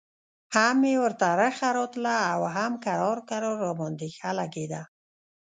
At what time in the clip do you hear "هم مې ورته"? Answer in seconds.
0.55-1.27